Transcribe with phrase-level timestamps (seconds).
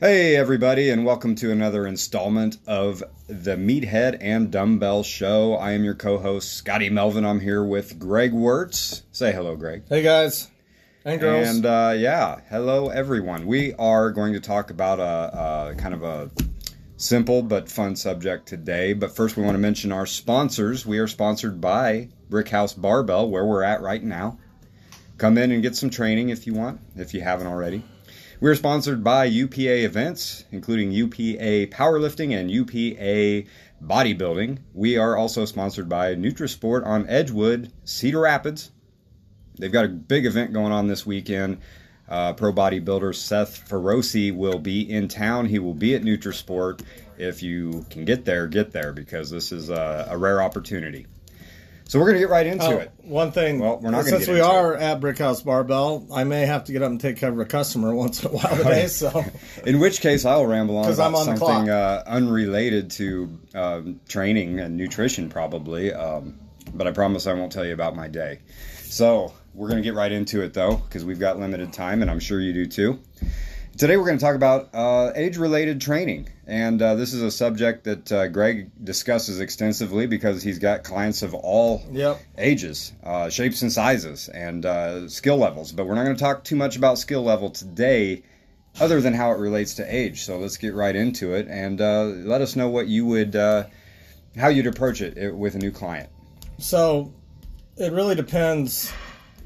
[0.00, 5.56] Hey, everybody, and welcome to another installment of the Meathead and Dumbbell Show.
[5.56, 7.24] I am your co host, Scotty Melvin.
[7.24, 9.02] I'm here with Greg Wirtz.
[9.10, 9.82] Say hello, Greg.
[9.88, 10.52] Hey, guys.
[11.04, 11.48] And girls.
[11.48, 13.48] And uh, yeah, hello, everyone.
[13.48, 16.30] We are going to talk about a, a kind of a
[16.96, 18.92] simple but fun subject today.
[18.92, 20.86] But first, we want to mention our sponsors.
[20.86, 24.38] We are sponsored by Brickhouse Barbell, where we're at right now.
[25.16, 27.82] Come in and get some training if you want, if you haven't already.
[28.40, 33.48] We're sponsored by UPA events, including UPA powerlifting and UPA
[33.84, 34.58] bodybuilding.
[34.74, 38.70] We are also sponsored by Nutrisport on Edgewood, Cedar Rapids.
[39.58, 41.58] They've got a big event going on this weekend.
[42.08, 45.46] Uh, pro bodybuilder Seth Feroce will be in town.
[45.46, 46.82] He will be at Nutrisport.
[47.16, 51.08] If you can get there, get there because this is a, a rare opportunity.
[51.88, 52.92] So we're going to get right into Oh, it.
[53.02, 53.60] One thing.
[53.60, 56.90] Well, we're not Since we are at Brickhouse Barbell, I may have to get up
[56.90, 58.86] and take care of a customer once in a while today.
[58.88, 59.24] So,
[59.64, 64.00] In which case, I'll ramble on about I'm on the something uh, unrelated to um,
[64.06, 65.90] training and nutrition, probably.
[65.94, 66.38] Um,
[66.74, 68.40] but I promise I won't tell you about my day.
[68.82, 72.10] So we're going to get right into it, though, because we've got limited time, and
[72.10, 72.98] I'm sure you do too.
[73.78, 77.84] Today, we're going to talk about uh, age-related training, and uh, this is a subject
[77.84, 82.20] that uh, Greg discusses extensively because he's got clients of all yep.
[82.36, 85.70] ages, uh, shapes and sizes, and uh, skill levels.
[85.70, 88.24] But we're not going to talk too much about skill level today,
[88.80, 90.24] other than how it relates to age.
[90.24, 93.66] So let's get right into it, and uh, let us know what you would, uh,
[94.36, 96.10] how you'd approach it with a new client.
[96.58, 97.12] So,
[97.76, 98.92] it really depends.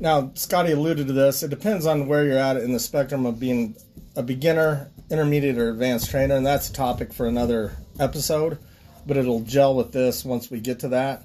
[0.00, 1.42] Now, Scotty alluded to this.
[1.42, 3.76] It depends on where you're at in the spectrum of being
[4.16, 8.58] a beginner, intermediate, or advanced trainer, and that's a topic for another episode.
[9.06, 11.24] But it'll gel with this once we get to that.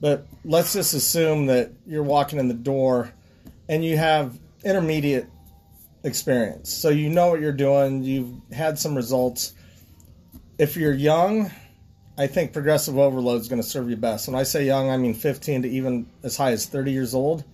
[0.00, 3.12] But let's just assume that you're walking in the door
[3.68, 5.26] and you have intermediate
[6.02, 6.72] experience.
[6.72, 9.54] So you know what you're doing, you've had some results.
[10.58, 11.50] If you're young,
[12.16, 14.28] I think progressive overload is going to serve you best.
[14.28, 17.44] When I say young, I mean 15 to even as high as 30 years old,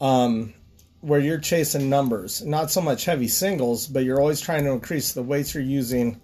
[0.00, 0.54] um,
[1.04, 5.12] where you're chasing numbers, not so much heavy singles, but you're always trying to increase
[5.12, 6.18] the weights you're using.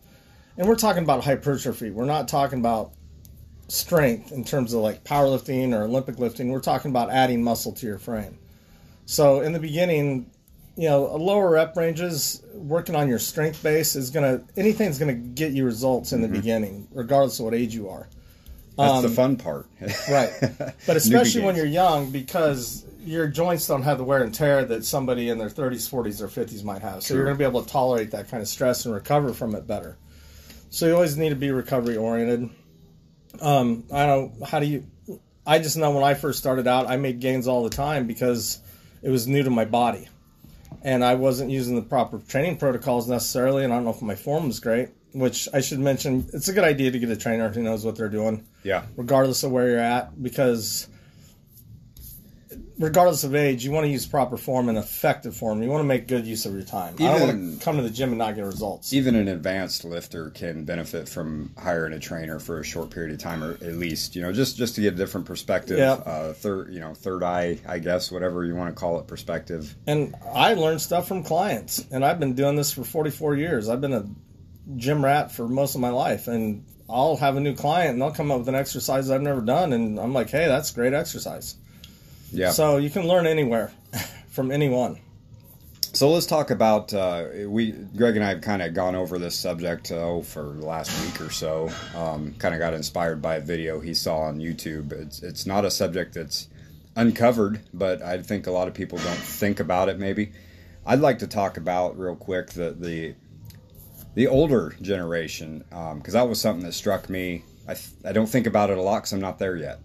[0.56, 1.90] And we're talking about hypertrophy.
[1.90, 2.92] We're not talking about
[3.68, 6.48] strength in terms of like powerlifting or Olympic lifting.
[6.50, 8.38] We're talking about adding muscle to your frame.
[9.04, 10.30] So in the beginning,
[10.76, 15.52] you know, lower rep ranges, working on your strength base is gonna anything's gonna get
[15.52, 16.36] you results in the mm-hmm.
[16.36, 18.08] beginning, regardless of what age you are.
[18.78, 19.66] That's the um, fun part,
[20.10, 20.32] Right.
[20.86, 24.84] But especially when you're young, because your joints don't have the wear and tear that
[24.84, 27.02] somebody in their 30s, 40s, or 50s might have.
[27.02, 29.54] So you're going to be able to tolerate that kind of stress and recover from
[29.54, 29.96] it better.
[30.70, 32.50] So you always need to be recovery oriented.
[33.40, 34.42] Um, I don't.
[34.46, 34.86] How do you?
[35.46, 38.60] I just know when I first started out, I made gains all the time because
[39.02, 40.08] it was new to my body,
[40.82, 43.64] and I wasn't using the proper training protocols necessarily.
[43.64, 44.90] And I don't know if my form was great.
[45.12, 47.96] Which I should mention, it's a good idea to get a trainer who knows what
[47.96, 50.88] they're doing yeah, regardless of where you're at, because
[52.80, 55.62] regardless of age, you want to use proper form and effective form.
[55.62, 56.94] You want to make good use of your time.
[56.98, 58.92] I don't want to come to the gym and not get results.
[58.92, 63.18] even an advanced lifter can benefit from hiring a trainer for a short period of
[63.18, 65.78] time, or at least you know just just to get a different perspective.
[65.78, 65.92] Yeah.
[65.92, 69.76] Uh, third, you know, third eye, I guess, whatever you want to call it, perspective.
[69.86, 73.68] And I learned stuff from clients, and I've been doing this for 44 years.
[73.68, 74.06] I've been a
[74.76, 78.10] gym rat for most of my life, and I'll have a new client, and they'll
[78.10, 81.56] come up with an exercise I've never done, and I'm like, hey, that's great exercise.
[82.32, 82.50] Yeah.
[82.50, 83.72] So you can learn anywhere
[84.28, 84.98] from anyone.
[85.92, 87.72] So let's talk about uh, we.
[87.72, 91.20] Greg and I have kind of gone over this subject oh for the last week
[91.20, 91.68] or so.
[91.96, 94.92] Um, kind of got inspired by a video he saw on YouTube.
[94.92, 96.48] It's it's not a subject that's
[96.94, 99.98] uncovered, but I think a lot of people don't think about it.
[99.98, 100.32] Maybe
[100.86, 103.14] I'd like to talk about real quick the the
[104.14, 107.44] the older generation because that was something that struck me.
[107.66, 109.80] I th- I don't think about it a lot because I'm not there yet.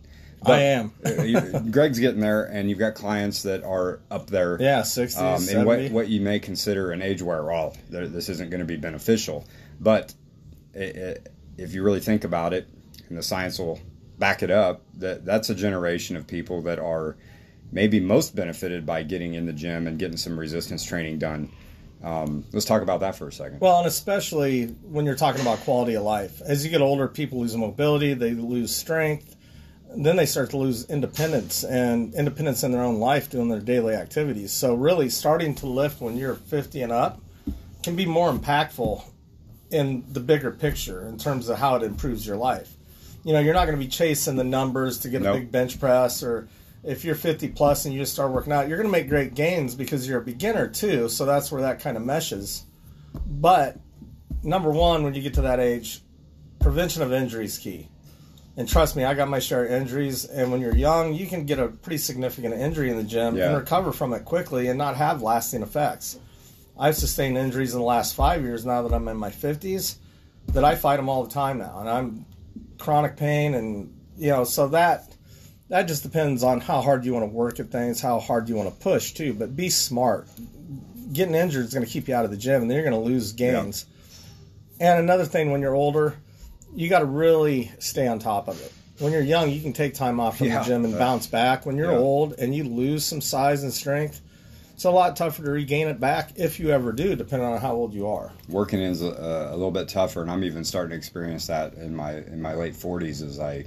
[0.53, 0.91] I am.
[1.05, 5.17] Uh, you- Greg's getting there, and you've got clients that are up there Yeah, 60s,
[5.19, 5.57] um, 70.
[5.57, 8.77] and what, what you may consider an age where, Well, this isn't going to be
[8.77, 9.45] beneficial,
[9.79, 10.13] but
[10.75, 11.15] i i
[11.57, 12.67] if you really think about it,
[13.07, 13.79] and the science will
[14.19, 17.15] back it up, that that's a generation of people that are
[17.71, 21.49] maybe most benefited by getting in the gym and getting some resistance training done.
[22.03, 23.61] Um, let's talk about that for a second.
[23.61, 26.41] Well, and especially when you're talking about quality of life.
[26.45, 29.34] As you get older, people lose mobility, they lose strength,
[30.03, 33.93] then they start to lose independence and independence in their own life doing their daily
[33.93, 34.51] activities.
[34.51, 37.21] So, really, starting to lift when you're 50 and up
[37.83, 39.03] can be more impactful
[39.71, 42.73] in the bigger picture in terms of how it improves your life.
[43.23, 45.35] You know, you're not going to be chasing the numbers to get Nope.
[45.35, 46.47] a big bench press or
[46.83, 49.33] if you're 50 plus and you just start working out, you're going to make great
[49.33, 51.09] gains because you're a beginner too.
[51.09, 52.63] So that's where that kind of meshes.
[53.25, 53.77] But
[54.43, 56.01] number one, when you get to that age,
[56.59, 57.89] prevention of injury is key.
[58.57, 60.23] And trust me, I got my share of injuries.
[60.25, 63.47] And when you're young, you can get a pretty significant injury in the gym Yeah.
[63.49, 66.17] and recover from it quickly and not have lasting effects.
[66.79, 69.95] I've sustained injuries in the last five years now that I'm in my 50s
[70.53, 71.77] that I fight them all the time now.
[71.79, 72.25] And I'm
[72.77, 73.55] chronic pain.
[73.55, 75.11] And, you know, so that.
[75.69, 78.53] That just depends on how hard you want to work at things, how hard you
[78.55, 79.33] want to push too.
[79.33, 80.27] But be smart.
[81.11, 83.03] Getting injured is going to keep you out of the gym, and then you're going
[83.03, 83.87] to lose gains.
[84.79, 86.17] And another thing, when you're older,
[86.75, 88.71] you got to really stay on top of it.
[88.99, 91.27] When you're young, you can take time off from Yeah, the gym and uh, bounce
[91.27, 91.65] back.
[91.65, 91.97] When you're yeah.
[91.97, 94.21] old and you lose some size and strength,
[94.73, 97.73] it's a lot tougher to regain it back if you ever do, depending on how
[97.73, 98.31] old you are.
[98.49, 101.95] working is a, a little bit tougher, and I'm even starting to experience that in
[101.95, 103.65] my in my late 40s as I,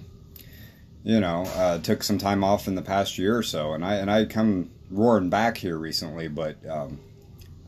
[1.05, 3.95] you know, uh, took some time off in the past year or so, and I
[3.97, 7.01] and I come roaring back here recently, but um,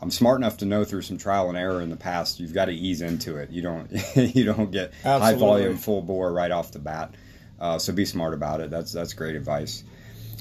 [0.02, 2.66] I'm smart enough to know through some trial and error in the past, you've got
[2.66, 3.50] to ease into it.
[3.50, 7.14] You don't you don't get high volume, full bore right off the bat.
[7.60, 8.70] Uh, so be smart about it.
[8.70, 9.84] That's that's great advice.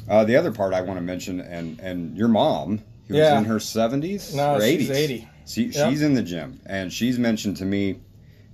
[0.10, 3.38] Uh, the other part I want to mention, and and your mom, who's Yeah.
[3.38, 5.28] in her 70s No, or 80s, she's 80.
[5.46, 5.90] she, Yep.
[5.90, 8.00] she's in the gym, and she's mentioned to me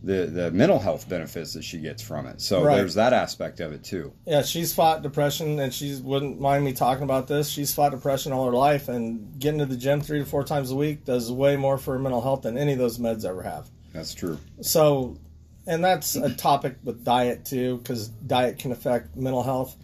[0.06, 2.40] the the mental health benefits that she gets from it.
[2.40, 2.76] So Right.
[2.78, 4.14] there's that aspect of it too.
[4.26, 7.50] Yeah, she's fought depression, and she wouldn't mind me talking about this.
[7.50, 10.70] She's fought depression all her life, and getting to the gym three to four times
[10.72, 13.42] a week does way more for her mental health than any of those meds ever
[13.42, 13.70] have.
[13.94, 14.38] That's true.
[14.62, 15.18] So,
[15.66, 19.76] and that's a topic with diet too, because diet can affect mental health,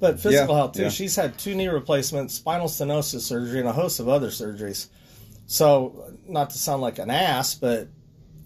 [0.00, 0.82] but physical Yeah, health too.
[0.82, 0.88] yeah.
[0.88, 4.88] She's had two knee replacements, spinal stenosis surgery, and a host of other surgeries.
[5.46, 7.88] So, not to sound like an ass, but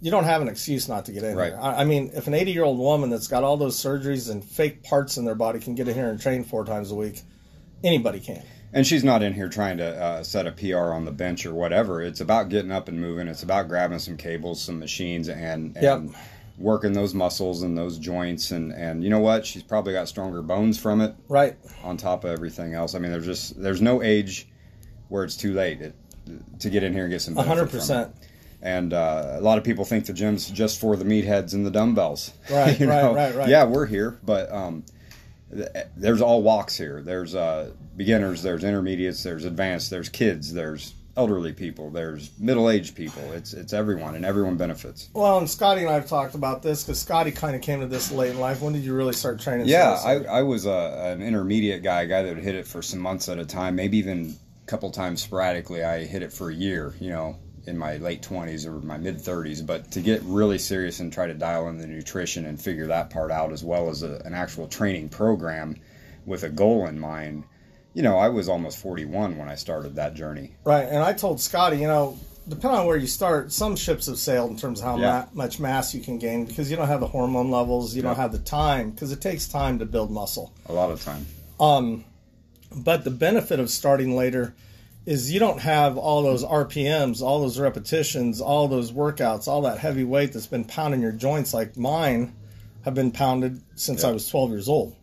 [0.03, 1.53] you don't have an excuse not to get in Right.
[1.53, 1.61] here.
[1.63, 4.45] I, I mean, if an 80 year old woman that's got all those surgeries and
[4.45, 7.23] fake parts in their body can get in here and train four times a week,
[7.85, 8.43] anybody can.
[8.73, 11.55] And she's not in here trying to uh, set a PR on the bench or
[11.55, 12.03] whatever.
[12.03, 13.29] It's about getting up and moving.
[13.29, 16.17] It's about grabbing some cables, some machines, and, and Yep.
[16.59, 18.51] working those muscles and those joints.
[18.51, 19.47] And, and you know what?
[19.47, 21.57] She's probably got stronger bones from it Right.
[21.85, 22.95] on top of everything else.
[22.95, 24.49] I mean, there's just there's no age
[25.09, 25.95] where it's too late it,
[26.61, 27.37] to get in here and get some.
[27.37, 27.81] Hundred benefit from it.
[27.81, 28.15] percent.
[28.65, 31.71] And uh, a lot of people think the gym's just for the meatheads and the
[31.71, 32.33] dumbbells.
[32.51, 33.15] Right, You right, know?
[33.15, 33.49] right, right.
[33.49, 34.85] Yeah, we're here, but um,
[35.53, 37.03] th- there's all walks here.
[37.03, 43.21] There's uh, beginners, there's intermediates, there's advanced, there's kids, there's elderly people, there's middle-aged people.
[43.33, 45.09] It's it's everyone, and everyone benefits.
[45.13, 47.87] Well, and Scotty and I have talked about this because Scotty kind of came to
[47.87, 48.63] this late in life.
[48.63, 49.67] When did you really start training?
[49.67, 49.99] Yeah.
[50.05, 53.01] I, I was a, an intermediate guy, a guy that would hit it for some
[53.01, 55.83] months at a time, maybe even a couple times sporadically.
[55.83, 57.37] I hit it for a year, you know,
[57.67, 59.65] in my late 20s or my mid 30s.
[59.65, 63.11] But to get really serious and try to dial in the nutrition and figure that
[63.11, 65.77] part out, as well as a, an actual training program
[66.27, 67.45] with a goal in mind,
[67.95, 70.55] you know, I was almost 41 when I started that journey.
[70.65, 72.19] Right, and I told Scotty, you know,
[72.49, 75.27] depending on where you start, some ships have sailed in terms of how Yeah.
[75.35, 78.17] ma- much mass you can gain because you don't have the hormone levels, you don't
[78.17, 80.53] have the time because it takes time to build muscle.
[80.67, 81.27] A lot of time.
[81.61, 82.05] Um,
[82.75, 84.55] but the benefit of starting later
[85.05, 89.79] is you don't have all those RPMs, all those repetitions, all those workouts, all that
[89.79, 92.35] heavy weight that's been pounding your joints like mine
[92.85, 94.11] have been pounded since Yeah.
[94.11, 94.95] I was 12 years old.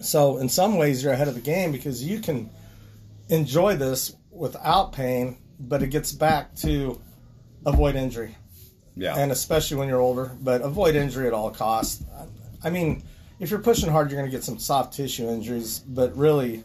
[0.00, 2.50] So in some ways you're ahead of the game because you can
[3.28, 7.00] enjoy this without pain, but it gets back to
[7.66, 8.36] avoid injury
[8.96, 9.16] Yeah.
[9.16, 10.36] and especially when you're older.
[10.40, 12.04] But avoid injury at all costs.
[12.62, 13.02] I mean,
[13.40, 16.62] if you're pushing hard, you're going to get some soft tissue injuries, but really,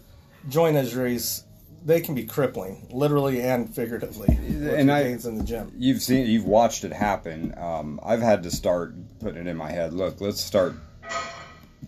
[0.50, 1.44] joint injuries
[1.86, 4.28] they can be crippling, literally and figuratively.
[4.76, 5.72] And I- in the gym.
[5.78, 9.72] you've seen you've watched it happen um, i've had to start putting it in my
[9.72, 10.74] head look let's start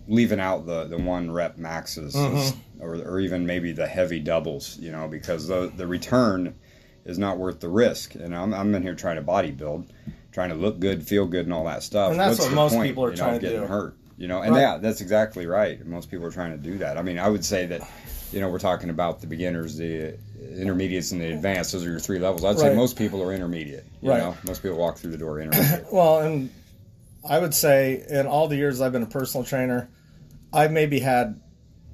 [0.08, 2.16] leaving out the the one rep maxes
[2.80, 6.56] or, or even maybe the heavy doubles you know because the the return
[7.06, 9.92] is not worth the risk and i'm, I'm in here trying to body build
[10.32, 12.74] trying to look good feel good and all that stuff And that's What's what most
[12.74, 13.68] point, people are you know, trying to getting do.
[13.68, 14.62] hurt you know and Right.
[14.62, 17.46] yeah that's exactly right most people are trying to do that i mean i would
[17.46, 17.82] say that
[18.32, 20.18] you know we're talking about the beginners the
[20.58, 23.86] intermediates and the advanced those are your three levels i'd say most people are intermediate
[24.02, 24.20] you Right.
[24.20, 26.50] know most people walk through the door intermediate Well, and
[27.28, 29.90] I would say in all the years I've been a personal trainer,
[30.52, 31.40] I've maybe had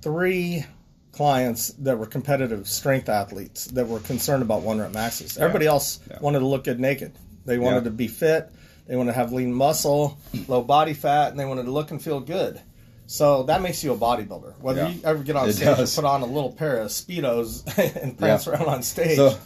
[0.02, 0.64] three
[1.12, 5.38] clients that were competitive strength athletes that were concerned about one rep maxes.
[5.38, 6.20] Everybody else Yeah.
[6.22, 7.12] wanted to look good naked.
[7.46, 7.84] They wanted Yeah.
[7.86, 8.50] to be fit.
[8.88, 10.18] They wanted to have lean muscle,
[10.48, 12.62] low body fat, and they wanted to look and feel good.
[13.08, 14.60] So that makes you a bodybuilder.
[14.62, 14.90] Whether Yeah.
[14.90, 15.98] you ever get on It stage does.
[15.98, 17.64] and put on a little pair of speedos
[18.04, 18.54] and prance Yeah.
[18.54, 19.38] around on stage, So-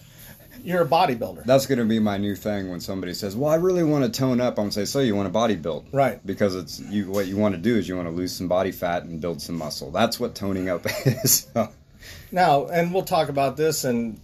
[0.64, 1.44] you're a bodybuilder.
[1.46, 4.10] That's going to be my new thing when somebody says, "Well, I really want to
[4.20, 6.24] tone up." I'm going to say, "So you want to body build?" Right.
[6.26, 7.10] Because it's you.
[7.12, 9.42] What you want to do is you want to lose some body fat and build
[9.42, 9.92] some muscle.
[9.92, 11.48] That's what toning up is.
[12.32, 14.20] Now, and we'll talk about this in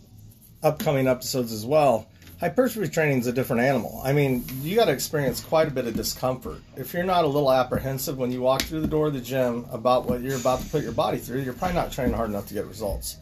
[0.64, 2.08] upcoming episodes as well.
[2.40, 4.02] Hypertrophy training is a different animal.
[4.04, 6.60] I mean, you got to experience quite a bit of discomfort.
[6.76, 9.66] If you're not a little apprehensive when you walk through the door of the gym
[9.72, 12.48] about what you're about to put your body through, you're probably not training hard enough
[12.48, 13.18] to get results.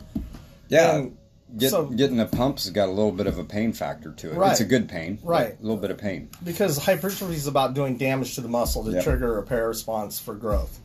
[0.70, 0.96] Yeah.
[0.98, 1.18] And
[1.58, 4.32] Get, so- getting the pumps has got a little bit of a pain factor to
[4.32, 4.36] it.
[4.36, 4.52] Right.
[4.52, 5.20] It's a good pain.
[5.24, 5.58] Right.
[5.58, 6.30] A little bit of pain.
[6.44, 9.04] because hypertrophy is about doing damage to the muscle to Yep.
[9.04, 10.80] trigger a repair response for growth.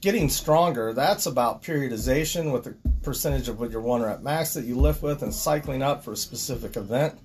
[0.00, 4.64] Getting stronger, that's about periodization with the percentage of what your one rep max that
[4.64, 7.18] you lift with and cycling up for a specific event.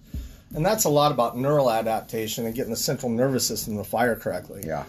[0.55, 4.15] And that's a lot about neural adaptation and getting the central nervous system to fire
[4.15, 4.63] correctly.
[4.65, 4.85] Yeah.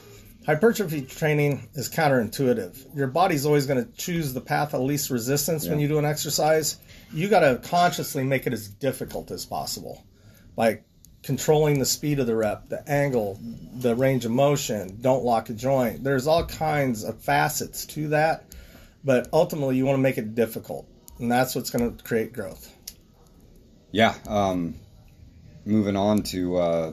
[0.47, 2.97] Hypertrophy training is counterintuitive.
[2.97, 6.07] Your body's always going to choose the path of least resistance when you do an
[6.07, 6.79] exercise.
[7.13, 10.03] You got to consciously make it as difficult as possible
[10.57, 10.81] by
[11.23, 13.39] controlling the speed of the rep, the angle,
[13.75, 16.03] the range of motion, don't lock a joint.
[16.03, 18.45] There's all kinds of facets to that,
[19.05, 20.89] but ultimately you want to make it difficult.
[21.19, 22.75] And that's what's going to create growth.
[23.93, 24.15] Yeah.
[24.27, 24.77] Um,
[25.71, 26.93] moving on to uh,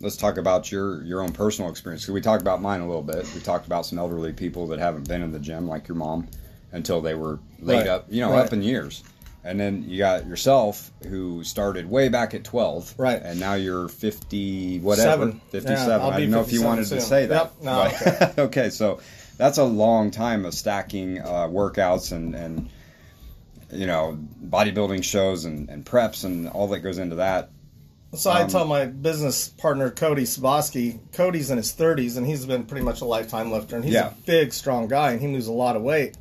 [0.00, 2.04] let's talk about your your own personal experience.
[2.06, 3.26] 'Cause we talked about mine a little bit.
[3.34, 6.28] We talked about some elderly people that haven't been in the gym, like your mom,
[6.72, 7.86] until they were laid Right.
[7.88, 8.46] up, you know, Right.
[8.46, 9.02] up in years.
[9.42, 13.20] And then you got yourself, who started way back at twelve, Right.
[13.22, 15.40] And now you're fifty, whatever, Seven.
[15.50, 15.88] fifty-seven.
[15.88, 17.52] Yeah, I'll I didn't know if you 57 wanted to say that.
[17.60, 17.62] Yep.
[17.62, 19.00] No, but- okay, so
[19.38, 22.68] that's a long time of stacking uh, workouts and and
[23.72, 27.48] you know bodybuilding shows and, and preps and all that goes into that.
[28.12, 32.44] So I Um, tell my business partner Cody Sabosky, Cody's in his 30s and he's
[32.44, 34.08] been pretty much a lifetime lifter and he's Yeah.
[34.08, 36.16] a big, strong guy and he moves a lot of weight.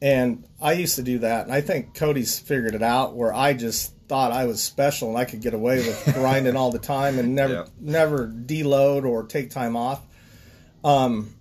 [0.00, 3.52] And I used to do that, and I think Cody's figured it out where I
[3.52, 7.18] just thought I was special and I could get away with grinding all the time
[7.20, 7.64] and never Yeah.
[7.80, 10.00] never deload or take time off.
[10.82, 11.34] Um,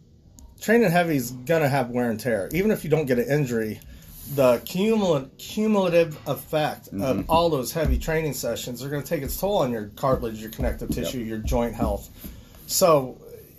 [0.59, 3.79] training heavy is gonna have wear and tear, even if you don't get an injury.
[4.35, 7.29] The cumul- cumulative effect of mm-hmm.
[7.29, 10.51] all those heavy training sessions are going to take its toll on your cartilage, your
[10.51, 12.09] connective tissue, your joint health.
[12.67, 13.17] So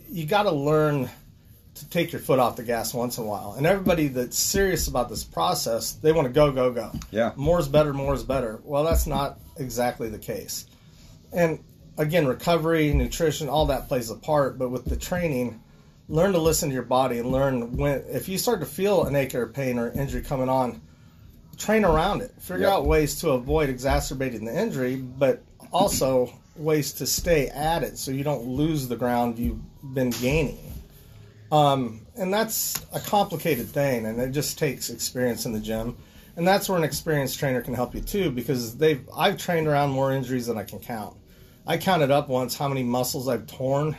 [0.08, 1.10] you got to learn
[1.74, 3.54] to take your foot off the gas once in a while.
[3.56, 6.92] And everybody that's serious about this process, they want to go, go, go.
[7.10, 7.32] Yeah.
[7.36, 8.60] More is better, more is better.
[8.64, 10.66] Well, that's not exactly the case.
[11.32, 11.62] And
[11.98, 14.58] again, recovery, nutrition, all that plays a part.
[14.58, 15.60] But with the training,
[16.12, 19.16] learn to listen to your body and learn when, if you start to feel an
[19.16, 20.78] ache or pain or injury coming on,
[21.56, 22.30] train around it.
[22.38, 22.72] Figure Yep.
[22.72, 25.42] out ways to avoid exacerbating the injury, but
[25.72, 29.58] also ways to stay at it so you don't lose the ground you've
[29.94, 30.58] been gaining.
[31.50, 35.96] Um, and that's a complicated thing, and it just takes experience in the gym.
[36.36, 39.90] And that's where an experienced trainer can help you too, because they've I've trained around
[39.90, 41.16] more injuries than I can count.
[41.66, 43.96] I counted up once how many muscles I've torn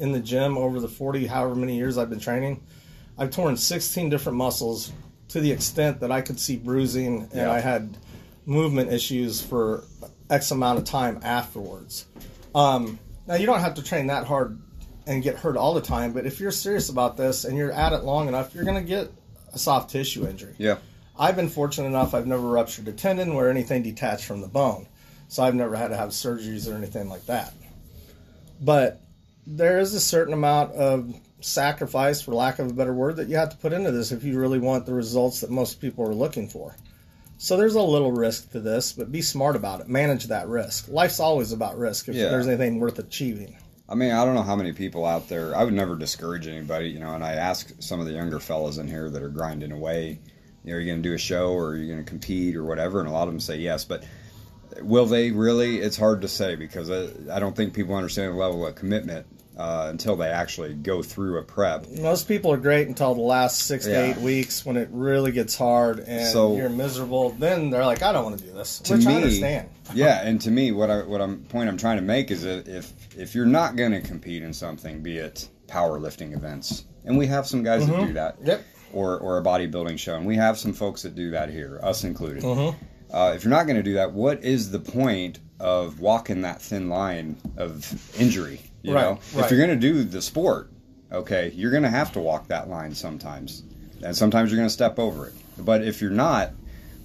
[0.00, 2.62] in the gym over the 40 however many years I've been training.
[3.18, 4.92] I've torn 16 different muscles
[5.28, 7.52] to the extent that I could see bruising and Yeah.
[7.52, 7.96] I had
[8.46, 9.84] movement issues for
[10.30, 12.06] X amount of time afterwards.
[12.54, 14.58] Um, now you don't have to train that hard
[15.06, 17.92] and get hurt all the time, but if you're serious about this and you're at
[17.92, 19.12] it long enough, you're going to get
[19.52, 20.54] a soft tissue injury.
[20.58, 20.78] Yeah.
[21.18, 24.86] I've been fortunate enough I've never ruptured a tendon or anything detached from the bone.
[25.28, 27.52] So I've never had to have surgeries or anything like that.
[28.60, 29.00] But
[29.46, 33.36] there is a certain amount of sacrifice, for lack of a better word, that you
[33.36, 36.14] have to put into this if you really want the results that most people are
[36.14, 36.76] looking for.
[37.38, 39.88] So there's a little risk to this, but be smart about it.
[39.88, 40.88] Manage that risk.
[40.88, 42.28] Life's always about risk if Yeah.
[42.28, 43.56] there's anything worth achieving.
[43.88, 45.56] I mean, I don't know how many people out there.
[45.56, 47.14] I would never discourage anybody, you know.
[47.14, 50.18] And I ask some of the younger fellas in here that are grinding away,
[50.64, 52.54] you know, are you going to do a show or are you going to compete
[52.54, 53.00] or whatever?
[53.00, 54.04] And a lot of them say yes, but
[54.82, 55.78] will they really?
[55.78, 59.26] It's hard to say because I, I don't think people understand the level of commitment
[59.56, 61.86] uh, until they actually go through a prep.
[61.98, 63.94] Most people are great until the last six Yeah.
[63.94, 67.30] to eight weeks when it really gets hard and So- you're miserable.
[67.30, 68.78] Then they're like, I don't want to do this.
[68.80, 69.68] To Which me, I understand.
[69.94, 72.68] yeah, and to me, what I what I'm point I'm trying to make is that
[72.68, 77.26] if if you're not going to compete in something, be it powerlifting events, and we
[77.26, 78.62] have some guys that do that, Yep.
[78.94, 82.02] or or a bodybuilding show, and we have some folks that do that here, us
[82.04, 82.42] included.
[82.44, 82.74] Mhm.
[83.12, 86.62] Uh, if you're not going to do that, what is the point of walking that
[86.62, 88.60] thin line of injury?
[88.82, 89.44] You Right, know, right.
[89.44, 90.70] if you're going to do the sport,
[91.12, 93.62] okay, you're going to have to walk that line sometimes,
[94.02, 95.34] and sometimes you're going to step over it.
[95.58, 96.52] But if you're not,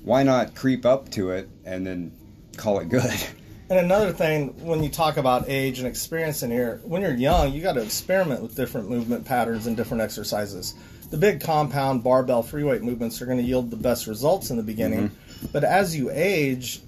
[0.03, 2.11] why not creep up to it and then
[2.57, 3.11] call it good?
[3.67, 7.51] And another thing, when you talk about age and experience in here, when you're young,
[7.51, 10.75] you got to experiment with different movement patterns and different exercises.
[11.09, 14.57] The big compound barbell free weight movements are going to yield the best results in
[14.57, 15.09] the beginning,
[15.51, 16.81] but as you age,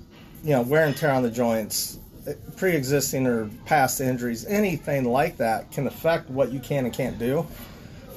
[0.44, 5.38] you know, wear and tear on the joints, eh, pre-existing or past injuries, anything like
[5.38, 7.46] that can affect what you can and can't do.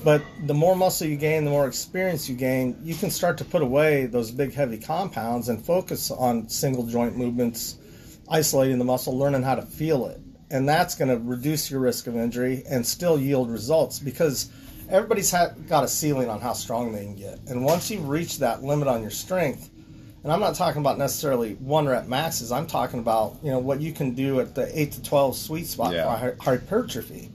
[0.03, 3.45] But the more muscle you gain, the more experience you gain, you can start to
[3.45, 7.77] put away those big heavy compounds and focus on single joint movements
[8.29, 10.21] isolating the muscle, learning how to feel it.
[10.51, 14.51] And that's going to reduce your risk of injury and still yield results because
[14.89, 17.39] everybody's ha- got a ceiling on how strong they can get.
[17.49, 19.71] And once you've reached that limit on your strength,
[20.23, 23.81] and I'm not talking about necessarily one rep maxes, I'm talking about, you know, what
[23.81, 26.15] you can do at the 8 to 12 sweet spot Yeah.
[26.19, 27.31] for hypertrophy.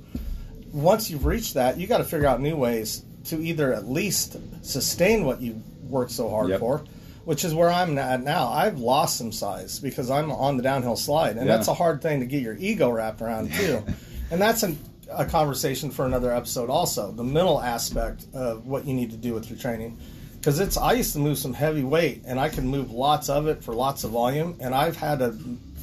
[0.71, 4.37] Once you've reached that, you got to figure out new ways to either at least
[4.61, 6.59] sustain what you worked so hard Yep.
[6.59, 6.83] for,
[7.23, 8.49] which is where I'm at now.
[8.49, 11.55] I've lost some size because I'm on the downhill slide, and Yeah.
[11.55, 13.81] that's a hard thing to get your ego wrapped around too.
[14.31, 14.77] and that's an,
[15.11, 16.69] a conversation for another episode.
[16.69, 19.97] Also, the mental aspect of what you need to do with your training,
[20.45, 23.47] because it's I used to move some heavy weight, and I can move lots of
[23.47, 25.31] it for lots of volume, and I've had to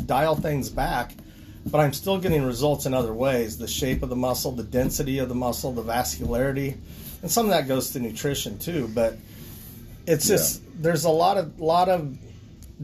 [0.06, 1.16] dial things back.
[1.66, 5.18] But I'm still getting results in other ways: the shape of the muscle, the density
[5.18, 6.76] of the muscle, the vascularity,
[7.22, 8.88] and some of that goes to nutrition too.
[8.94, 9.18] But
[10.06, 12.16] it's just there's a lot of lot of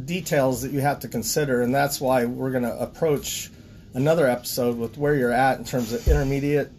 [0.05, 3.53] details that you have to consider, and that's why we're going to approach
[3.95, 6.73] another episode with where you're at in terms of intermediate,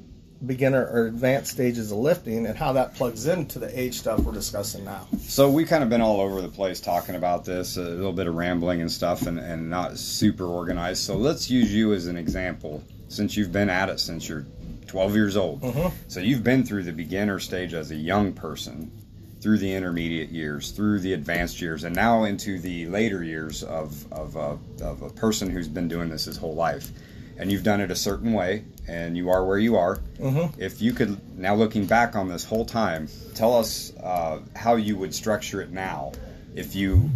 [0.46, 4.32] beginner, or advanced stages of lifting, and how that plugs into the age stuff we're
[4.32, 5.08] discussing now.
[5.20, 8.28] So we've kind of been all over the place talking about this, a little bit
[8.28, 11.04] of rambling and stuff, and, and not super organized.
[11.04, 14.46] So let's use you as an example, since you've been at it since you're
[14.90, 15.62] 12 years old.
[15.62, 15.96] Mm-hmm.
[16.08, 18.92] So you've been through the beginner stage as a young person,
[19.40, 24.12] through the intermediate years, through the advanced years, and now into the later years of
[24.12, 26.90] of a, of a person who's been doing this his whole life.
[27.38, 29.98] And you've done it a certain way, and you are where you are.
[30.20, 30.62] Mm-hmm.
[30.62, 34.96] If you could, now looking back on this whole time, tell us uh, how you
[34.98, 36.12] would structure it now
[36.56, 37.10] if you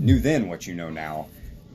[0.00, 1.26] knew then what you know now,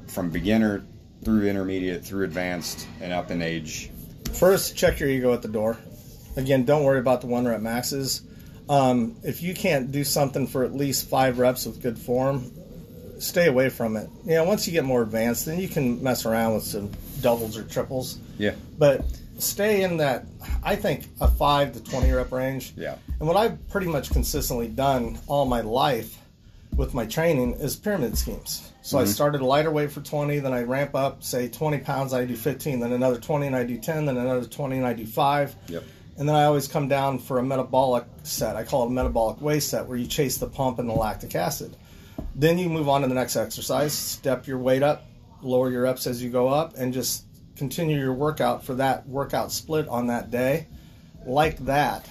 [0.08, 0.84] from beginner
[1.24, 3.90] through intermediate, through advanced, and up in age.
[4.34, 5.78] First, check your ego at the door.
[6.36, 8.22] Again, don't worry about the one rep maxes.
[8.68, 12.52] Um, if you can't do something for at least five reps with good form,
[13.20, 14.10] stay away from it.
[14.26, 17.58] You know, once you get more advanced, then you can mess around with some doubles
[17.58, 18.20] or triples.
[18.38, 18.56] Yeah.
[18.78, 19.06] But
[19.38, 20.26] stay in that,
[20.64, 22.74] I think, a five to 20 rep range.
[22.76, 22.98] Yeah.
[23.20, 26.18] And what I've pretty much consistently done all my life
[26.76, 28.72] with my training is pyramid schemes.
[28.82, 29.12] So I mm-hmm.
[29.12, 32.36] started a lighter weight for 20, then I ramp up, say 20 pounds, I do
[32.36, 35.56] 15, then another 20 and I do 10, then another 20 and I do 5.
[35.68, 35.84] Yep.
[36.18, 38.56] And then I always come down for a metabolic set.
[38.56, 41.36] I call it a metabolic waste set where you chase the pump and the lactic
[41.36, 41.76] acid.
[42.36, 45.06] Then you move on to the next exercise, step your weight up,
[45.42, 47.25] lower your reps as you go up, and just
[47.56, 50.68] continue your workout for that workout split on that day,
[51.26, 52.08] like that.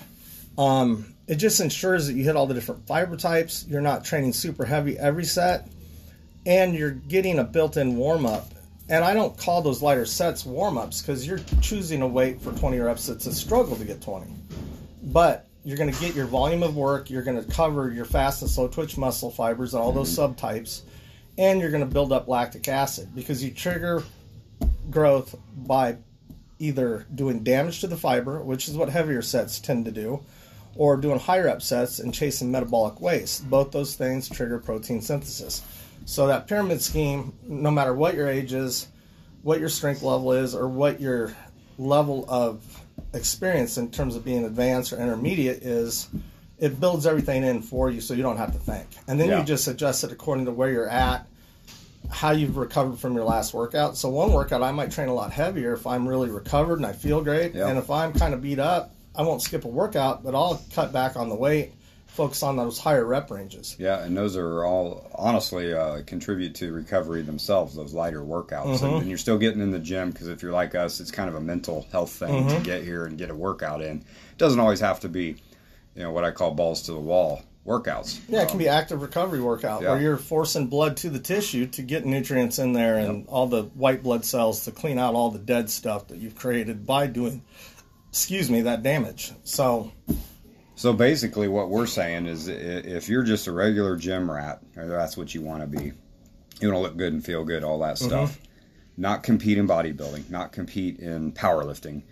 [0.57, 3.65] Um, it just ensures that you hit all the different fiber types.
[3.69, 5.69] You're not training super heavy every set,
[6.47, 8.51] and you're getting a built-in warm up.
[8.89, 12.53] And I don't call those lighter sets warm ups because you're choosing a weight for
[12.53, 13.09] 20 reps.
[13.09, 14.27] It's a struggle to get 20,
[15.05, 17.09] but you're going to get your volume of work.
[17.09, 20.83] You're going to cover your fast and slow twitch muscle fibers and all those subtypes,
[21.39, 24.03] and you're going to build up lactic acid because you trigger
[24.91, 25.97] growth by
[26.59, 30.23] either doing damage to the fiber, which is what heavier sets tend to do,
[30.77, 33.49] or doing higher up sets and chasing metabolic waste.
[33.49, 35.63] Both those things trigger protein synthesis.
[36.05, 38.89] So that pyramid scheme, no matter what your age is,
[39.43, 41.35] what your strength level is, or what your
[41.79, 42.63] level of
[43.13, 46.09] experience in terms of being advanced or intermediate is,
[46.59, 48.87] it builds everything in for you so you don't have to think.
[49.09, 49.41] And then Yeah.
[49.41, 51.27] you just adjust it according to where you're at
[52.11, 53.97] how you've recovered from your last workout.
[53.97, 56.93] So one workout I might train a lot heavier if I'm really recovered and I
[56.93, 57.55] feel great.
[57.55, 57.69] Yeah.
[57.69, 60.93] And if I'm kind of beat up, I won't skip a workout, but I'll cut
[60.93, 61.73] back on the weight,
[62.07, 63.77] focus on those higher rep ranges.
[63.79, 67.77] Yeah, and those are all honestly uh, contribute to recovery themselves.
[67.77, 70.75] Those lighter workouts, and, and you're still getting in the gym because if you're like
[70.75, 73.83] us, it's kind of a mental health thing to get here and get a workout
[73.83, 73.99] in.
[73.99, 75.37] It doesn't always have to be,
[75.95, 78.21] you know, what I call balls to the wall workouts.
[78.29, 79.93] Yeah, it can be active recovery workout Yeah.
[79.93, 83.63] where you're forcing blood to the tissue to get nutrients in there and all the
[83.63, 87.43] white blood cells to clean out all the dead stuff that you've created by doing
[88.11, 89.33] excuse me that damage.
[89.45, 89.93] So
[90.77, 95.17] So basically, what we're saying is, if you're just a regular gym rat, or that's
[95.17, 95.93] what you want to be,
[96.61, 98.07] you want to look good and feel good, all that mm-hmm.
[98.07, 98.39] stuff.
[98.97, 102.03] Not compete in bodybuilding, not compete in powerlifting.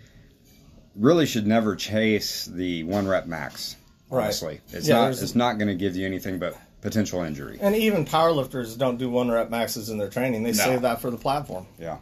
[0.95, 3.75] Really, should never chase the one rep max.
[4.09, 4.25] Right.
[4.25, 5.11] Honestly, it's Yeah, not.
[5.11, 7.57] It's not going to give you anything but potential injury.
[7.61, 10.43] and even powerlifters don't do one rep maxes in their training.
[10.43, 11.65] They save that for the platform.
[11.79, 11.97] Yeah.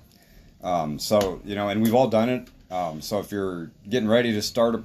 [0.64, 2.48] Um, so you know, and we've all done it.
[2.70, 4.84] Um, so if you're getting ready to start a,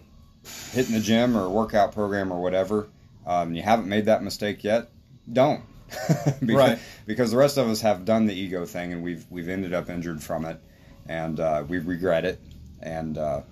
[0.72, 2.88] hitting the gym or workout program or whatever,
[3.26, 4.88] um, and you haven't made that mistake yet,
[5.33, 5.62] don't.
[6.40, 6.79] because, Right.
[7.07, 9.88] Because the rest of us have done the ego thing, and we've we've ended up
[9.90, 10.61] injured from it,
[11.09, 12.40] and uh, we regret it.
[12.81, 13.42] And uh,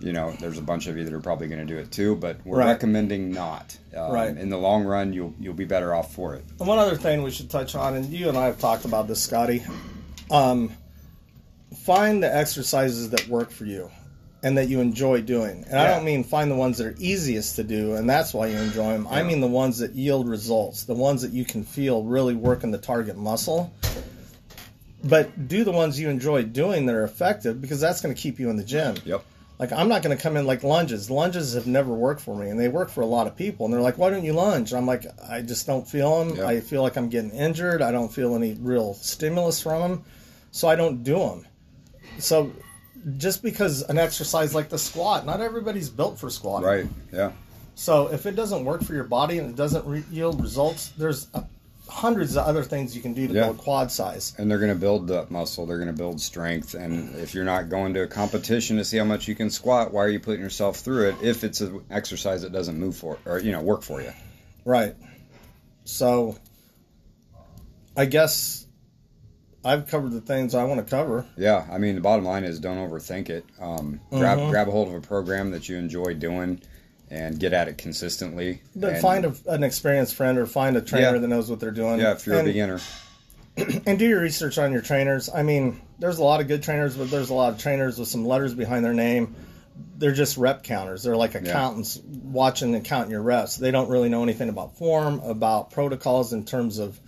[0.00, 2.16] you know, there's a bunch of you that are probably going to do it too,
[2.16, 2.68] but we're Right.
[2.68, 3.76] recommending not.
[3.96, 4.36] Um, Right.
[4.36, 6.44] In the long run, you'll you'll be better off for it.
[6.58, 9.08] And one other thing we should touch on, and you and I have talked about
[9.08, 9.62] this, Scotty.
[10.30, 10.70] Um,
[11.84, 13.90] find the exercises that work for you
[14.42, 15.64] and that you enjoy doing.
[15.68, 18.46] And I don't mean find the ones that are easiest to do and that's why
[18.48, 19.06] you enjoy them.
[19.10, 22.70] I mean the ones that yield results, the ones that you can feel really working
[22.70, 23.72] the target muscle.
[25.02, 28.38] But do the ones you enjoy doing that are effective because that's going to keep
[28.38, 28.96] you in the gym.
[29.04, 29.24] Yep.
[29.58, 31.10] Like I'm not going to come in like lunges.
[31.10, 33.66] Lunges have never worked for me, and they work for a lot of people.
[33.66, 36.36] And they're like, "Why don't you lunge?" I'm like, "I just don't feel them.
[36.36, 36.46] Yeah.
[36.46, 37.80] I feel like I'm getting injured.
[37.80, 40.04] I don't feel any real stimulus from them,
[40.50, 41.46] so I don't do them."
[42.18, 42.52] So,
[43.16, 46.64] just because an exercise like the squat, not everybody's built for squat.
[46.64, 46.86] Right.
[47.12, 47.32] Yeah.
[47.76, 51.28] So if it doesn't work for your body and it doesn't re- yield results, there's
[51.34, 51.42] uh,
[51.88, 53.44] hundreds of other things you can do to Yeah.
[53.44, 54.32] build quad size.
[54.38, 55.66] And they're going to build that muscle.
[55.66, 56.74] They're going to build strength.
[56.74, 59.92] And if you're not going to a competition to see how much you can squat,
[59.92, 63.18] why are you putting yourself through it if it's an exercise that doesn't move for
[63.26, 64.12] or you know work for you?
[64.64, 64.94] Right.
[65.84, 66.36] So,
[67.96, 68.66] I guess
[69.64, 71.26] I've covered the things I want to cover.
[71.36, 73.44] Yeah, I mean the bottom line is don't overthink it.
[73.60, 76.60] Um, grab grab a hold of a program that you enjoy doing,
[77.10, 78.62] and get at it consistently.
[78.74, 81.18] But And- find a, an experienced friend or find a trainer Yeah.
[81.18, 82.00] that knows what they're doing.
[82.00, 82.80] yeah, if you're and, a beginner,
[83.86, 85.28] and do your research on your trainers.
[85.32, 88.08] I mean, there's a lot of good trainers, but there's a lot of trainers with
[88.08, 89.34] some letters behind their name.
[89.96, 91.02] They're just rep counters.
[91.02, 93.56] They're like accountants watching and counting your reps.
[93.56, 96.98] They don't really know anything about form, about protocols in terms of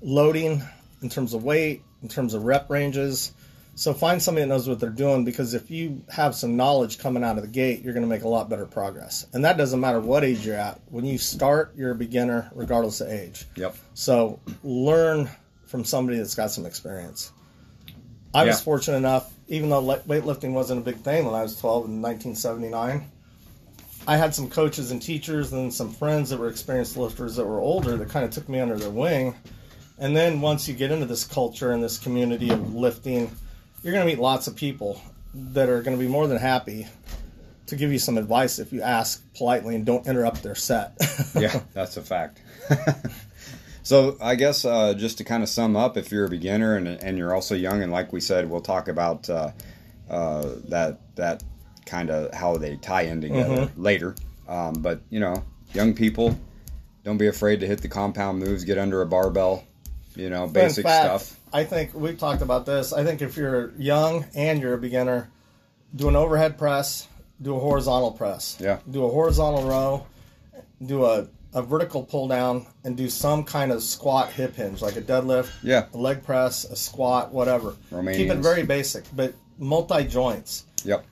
[0.00, 0.62] loading,
[1.02, 3.32] in terms of weight, in terms of rep ranges.
[3.74, 7.24] So find somebody that knows what they're doing because if you have some knowledge coming
[7.24, 9.26] out of the gate, you're going to make a lot better progress.
[9.32, 10.80] And that doesn't matter what age you're at.
[10.90, 13.46] When you start, you're a beginner regardless of age.
[13.56, 15.30] yep, So learn
[15.64, 17.32] from somebody that's got some experience.
[18.34, 21.58] I was fortunate enough, even though li- weightlifting wasn't a big thing when I was
[21.58, 23.10] 12 in 1979,
[24.06, 27.60] I had some coaches and teachers and some friends that were experienced lifters that were
[27.60, 29.34] older that kind of took me under their wing.
[29.98, 33.30] And then once you get into this culture and this community of lifting,
[33.82, 35.00] you're going to meet lots of people
[35.34, 36.86] that are going to be more than happy
[37.66, 40.94] to give you some advice if you ask politely and don't interrupt their set.
[41.34, 42.40] yeah, that's a fact.
[43.82, 46.86] so I guess uh, just to kind of sum up, if you're a beginner and
[46.86, 49.52] and you're also young, and like we said, we'll talk about uh,
[50.10, 51.42] uh, that that
[51.86, 54.14] kind of how they tie in together later.
[54.48, 55.42] Um, but you know,
[55.72, 56.38] young people,
[57.04, 59.64] don't be afraid to hit the compound moves, get under a barbell.
[60.16, 61.40] You know, basic fact, stuff.
[61.52, 62.92] I think we've talked about this.
[62.92, 65.30] I think if you're young and you're a beginner,
[65.94, 67.08] do an overhead press,
[67.40, 68.56] do a horizontal press.
[68.60, 68.78] Yeah.
[68.90, 70.06] Do a horizontal row,
[70.84, 74.96] do a, a vertical pull down, and do some kind of squat hip hinge, like
[74.96, 75.86] a deadlift, Yeah.
[75.92, 77.74] a leg press, a squat, whatever.
[77.90, 80.64] Keep it very basic, but multi joints.
[80.84, 81.04] Yep.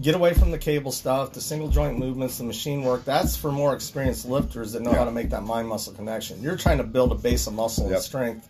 [0.00, 3.04] Get away from the cable stuff, the single joint movements, the machine work.
[3.04, 4.98] That's for more experienced lifters that know Yeah.
[4.98, 6.40] how to make that mind muscle connection.
[6.42, 7.94] You're trying to build a base of muscle Yep.
[7.94, 8.48] and strength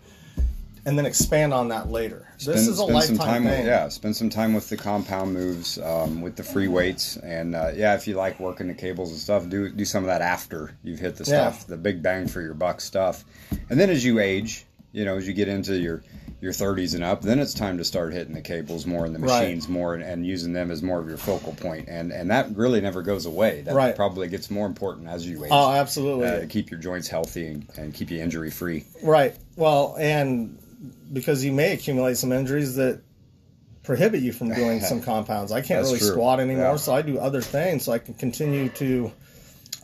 [0.87, 2.29] and then expand on that later.
[2.37, 3.59] Spend, this is a spend lifetime some time thing.
[3.61, 7.55] With, yeah, spend some time with the compound moves, um, with the free weights, and
[7.55, 10.21] uh, yeah, if you like working the cables and stuff, do do some of that
[10.21, 11.51] after you've hit the Yeah.
[11.51, 13.25] stuff, the big bang for your buck stuff,
[13.71, 16.03] and then as you age, you know, as you get into your
[16.45, 19.19] your 30s and up, then it's time to start hitting the cables more and the
[19.19, 19.41] Right.
[19.45, 22.55] machines more and, and using them as more of your focal point, and and that
[22.55, 23.63] really never goes away.
[23.63, 23.97] That Right.
[23.97, 25.51] probably gets more important as you age.
[25.51, 26.27] Oh, absolutely.
[26.29, 28.85] uh, to keep your joints healthy and, and keep you injury free.
[29.03, 29.35] Right.
[29.57, 30.59] Well, and
[31.13, 33.01] because you may accumulate some injuries that
[33.83, 35.51] prohibit you from doing some compounds.
[35.51, 36.09] I can't That's really true.
[36.09, 36.77] squat anymore, Yeah.
[36.77, 39.11] so I do other things so I can continue to.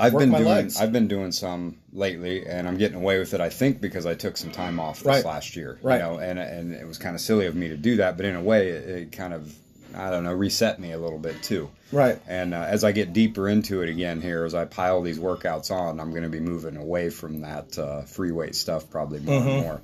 [0.01, 0.81] I've been doing legs.
[0.81, 3.41] I've been doing some lately, and I'm getting away with it.
[3.41, 5.25] I think because I took some time off this Right.
[5.25, 5.97] last year, Right.
[5.97, 8.27] You know, and and it was kind of silly of me to do that, but
[8.27, 9.55] in a way, it, it kind of
[9.95, 11.69] I don't know reset me a little bit too.
[11.93, 12.19] Right.
[12.29, 15.73] And uh, as I get deeper into it again here, as I pile these workouts
[15.73, 19.41] on, I'm going to be moving away from that uh, free weight stuff probably more
[19.41, 19.49] Mm-hmm.
[19.49, 19.83] and more.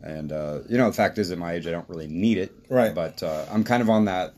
[0.00, 2.52] And uh, you know, the fact is, at my age, I don't really need it.
[2.68, 2.94] Right.
[2.94, 4.32] But uh, I'm kind of on that.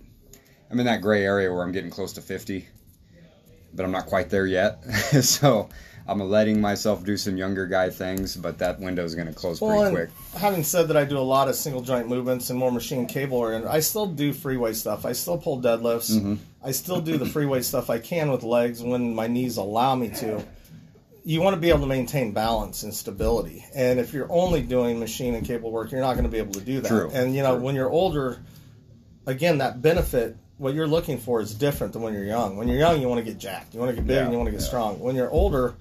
[0.70, 2.66] I'm in that gray area where I'm getting close to 50,
[3.74, 4.83] but I'm not quite there yet.
[5.22, 5.68] so
[6.09, 9.61] I'm letting myself do some younger guy things, but that window is going to close
[9.61, 10.11] Well, pretty quick.
[10.40, 13.38] having said that, I do a lot of single joint movements and more machine cable
[13.38, 13.68] oriented.
[13.70, 15.04] I still do free weight stuff.
[15.06, 16.11] I still pull deadlifts.
[16.12, 16.35] Mm-hmm.
[16.64, 19.94] I still do the free weight stuff I can with legs when my knees allow
[19.94, 20.44] me to.
[21.22, 23.64] You want to be able to maintain balance and stability.
[23.74, 26.52] And if you're only doing machine and cable work, you're not going to be able
[26.54, 26.88] to do that.
[26.88, 27.64] True, And you know, true.
[27.64, 28.42] when you're older,
[29.26, 32.56] again, that benefit, what you're looking for is different than when you're young.
[32.56, 34.32] When you're young, you want to get jacked, you want to get big, Yeah, and
[34.32, 34.66] you want to get yeah.
[34.66, 35.00] strong.
[35.00, 35.74] When you're older,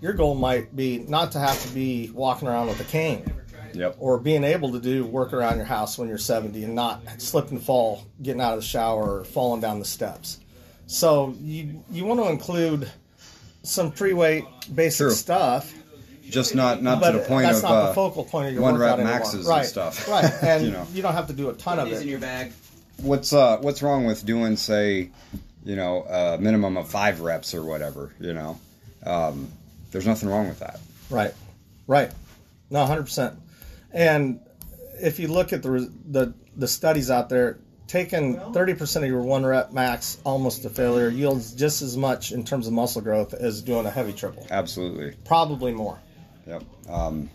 [0.00, 3.24] your goal might be not to have to be walking around with a cane
[3.72, 3.96] Yep.
[3.98, 7.50] or being able to do work around your house when you're 70 and not slip
[7.50, 10.38] and fall getting out of the shower or falling down the steps.
[10.86, 12.90] So you you want to include
[13.62, 14.44] some free weight
[14.74, 15.10] basic True.
[15.10, 15.74] stuff,
[16.28, 18.52] Just not not but to the point that's of not uh, the focal point of
[18.54, 19.18] your one workout rep anymore.
[19.18, 20.08] maxes and right, stuff.
[20.10, 20.86] right, and You know.
[20.94, 22.10] you don't have to do a ton of These in it.
[22.10, 22.52] your bag.
[23.02, 25.10] What's uh what's wrong with doing say,
[25.64, 28.12] you know, a minimum of five reps or whatever?
[28.20, 28.60] You know,
[29.04, 29.50] um,
[29.92, 30.80] there's nothing wrong with that.
[31.10, 31.34] Right,
[31.86, 32.10] right.
[32.70, 33.38] No, hundred percent.
[33.92, 34.40] And
[35.00, 39.22] if you look at the the the studies out there, taking thirty percent of your
[39.22, 43.34] one rep max almost to failure yields just as much in terms of muscle growth
[43.34, 44.46] as doing a heavy triple.
[44.50, 45.14] Absolutely.
[45.24, 45.98] Probably more.
[46.46, 46.62] Yep.
[46.88, 47.30] Um,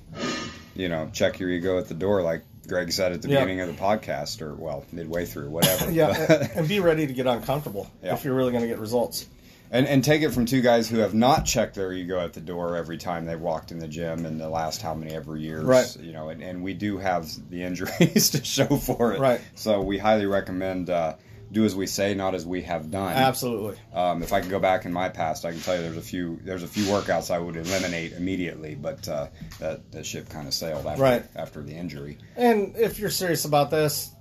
[0.75, 3.39] you know, check your ego at the door, like Greg said at the Yep.
[3.39, 5.91] beginning of the podcast, or well, midway through, whatever.
[5.91, 8.13] Yeah, and- and be ready to get uncomfortable Yeah.
[8.13, 9.27] if you're really going to get results.
[9.73, 12.41] And and take it from two guys who have not checked their ego at the
[12.41, 15.63] door every time they walked in the gym in the last how many ever years.
[15.63, 15.95] Right.
[15.97, 19.21] You know, and, and we do have the injuries to show for it.
[19.21, 19.39] Right.
[19.55, 21.13] So we highly recommend uh,
[21.51, 23.11] do as we say, not as we have done.
[23.13, 23.77] Absolutely.
[23.93, 26.01] Um, if I could go back in my past, I can tell you there's a
[26.01, 29.27] few there's a few workouts I would eliminate immediately, but uh,
[29.59, 31.25] that that ship kind of sailed after Right.
[31.35, 32.17] after the injury.
[32.37, 34.11] And if you're serious about this,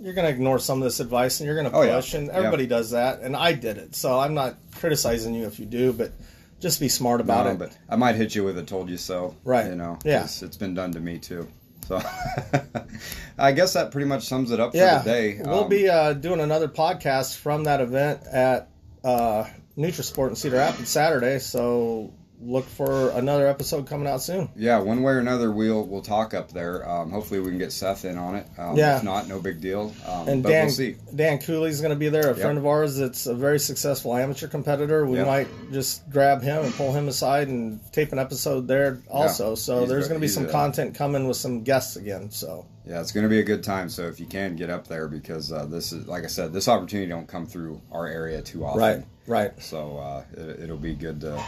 [0.00, 1.96] you're going to ignore some of this advice and you're going to Oh, yeah.
[1.96, 2.14] push.
[2.14, 3.20] And everybody does that.
[3.20, 3.94] And I did it.
[3.94, 6.12] So I'm not criticizing you if you do, but
[6.58, 7.58] just be smart about No, it.
[7.58, 9.66] but I might hit you with a "told you so." Right.
[9.66, 9.98] You know.
[10.04, 10.20] Yeah.
[10.22, 11.48] 'cause It's been done to me too.
[11.90, 12.00] So
[13.38, 15.40] I guess that pretty much sums it up for yeah, the day.
[15.44, 18.68] we'll Um, be uh, doing another podcast from that event at
[19.02, 19.44] uh,
[19.76, 21.40] Nutrisport in Cedar Rapids Saturday.
[21.40, 24.48] So look for another episode coming out soon.
[24.56, 26.88] Yeah, one way or another, we'll we'll talk up there.
[26.88, 28.46] Um, hopefully, we can get Seth in on it.
[28.58, 28.96] Um, Yeah.
[28.98, 29.92] If not, no big deal.
[30.08, 30.96] Um, And but Dan we'll see.
[31.14, 32.36] Dan Cooley's going to be there, a Yep.
[32.38, 35.04] friend of ours that's a very successful amateur competitor.
[35.06, 35.26] We Yep.
[35.26, 39.54] might just grab him and pull him aside and tape an episode there also.
[39.54, 42.30] so He's there's going to be some a- content coming with some guests again.
[42.30, 43.88] So Yeah, it's going to be a good time.
[43.90, 46.68] So if you can get up there, because uh, this is like I said, this
[46.68, 48.80] opportunity don't come through our area too often.
[48.80, 51.38] right, right, So uh, it, it'll be good to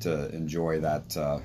[0.00, 1.40] to enjoy that uh,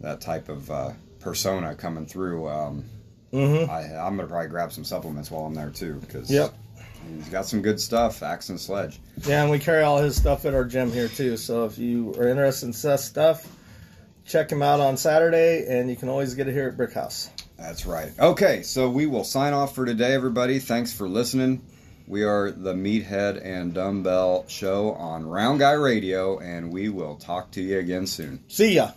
[0.00, 2.48] that type of uh, persona coming through.
[2.48, 2.84] Um,
[3.30, 6.52] hmm I, I'm gonna probably grab some supplements while I'm there too, because Yep.
[7.16, 8.22] he's got some good stuff.
[8.22, 9.00] Axe and Sledge.
[9.26, 11.36] Yeah, and we carry all his stuff at our gym here too.
[11.36, 13.46] So if you are interested in Seth's stuff,
[14.26, 17.28] check him out on Saturday, and you can always get it here at Brickhouse.
[17.56, 18.10] That's right.
[18.18, 20.58] Okay, so we will sign off for today, everybody.
[20.58, 21.62] Thanks for listening.
[22.06, 27.50] We are the Meathead and Dumbbell Show on Round Guy Radio, and we will talk
[27.52, 28.40] to you again soon.
[28.48, 28.90] See ya.